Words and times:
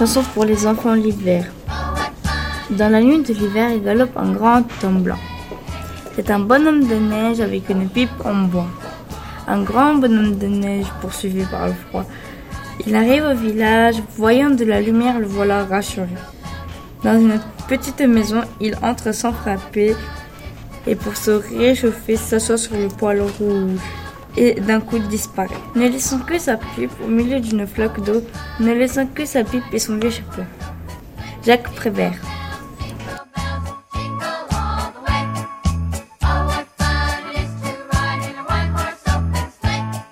Chanson 0.00 0.22
pour 0.32 0.46
les 0.46 0.66
enfants 0.66 0.94
l'hiver. 0.94 1.44
Dans 2.70 2.90
la 2.90 3.02
nuit 3.02 3.22
de 3.22 3.34
l'hiver, 3.34 3.68
il 3.68 3.82
galope 3.82 4.16
un 4.16 4.32
grand 4.32 4.64
homme 4.82 5.02
blanc. 5.02 5.18
C'est 6.16 6.30
un 6.30 6.38
bonhomme 6.38 6.88
de 6.88 6.94
neige 6.94 7.42
avec 7.42 7.68
une 7.68 7.86
pipe 7.86 8.08
en 8.24 8.44
bois. 8.44 8.70
Un 9.46 9.62
grand 9.62 9.96
bonhomme 9.96 10.38
de 10.38 10.46
neige 10.46 10.86
poursuivi 11.02 11.44
par 11.44 11.66
le 11.66 11.74
froid. 11.74 12.06
Il 12.86 12.96
arrive 12.96 13.24
au 13.24 13.34
village, 13.34 13.96
voyant 14.16 14.48
de 14.48 14.64
la 14.64 14.80
lumière, 14.80 15.20
le 15.20 15.26
voilà 15.26 15.66
rassuré. 15.66 16.16
Dans 17.04 17.20
une 17.20 17.38
petite 17.68 18.00
maison, 18.00 18.40
il 18.58 18.76
entre 18.80 19.12
sans 19.12 19.34
frapper 19.34 19.94
et 20.86 20.94
pour 20.94 21.14
se 21.14 21.32
réchauffer 21.32 22.16
s'assoit 22.16 22.56
sur 22.56 22.74
le 22.74 22.88
poêle 22.88 23.20
rouge 23.20 23.78
et 24.36 24.54
d'un 24.54 24.80
coup 24.80 24.98
disparaît, 24.98 25.54
ne 25.74 25.88
laissant 25.88 26.20
que 26.20 26.38
sa 26.38 26.56
pipe 26.56 26.92
au 27.04 27.08
milieu 27.08 27.40
d'une 27.40 27.66
flaque 27.66 28.02
d'eau, 28.04 28.22
ne 28.60 28.72
laissant 28.72 29.06
que 29.06 29.24
sa 29.24 29.44
pipe 29.44 29.64
et 29.72 29.78
son 29.78 29.96
vieux 29.96 30.10
chapeau. 30.10 30.42
Jacques 31.44 31.72
Prévert. 31.74 32.18